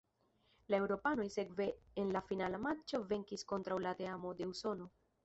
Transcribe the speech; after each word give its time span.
La 0.71 0.77
eŭropanoj 0.83 1.27
sekve 1.35 1.67
en 2.03 2.09
la 2.15 2.23
finala 2.31 2.63
matĉo 2.63 3.01
venkis 3.13 3.45
kontraŭ 3.53 3.79
la 3.89 3.93
teamo 4.01 4.33
de 4.41 4.49
Usono. 4.55 4.89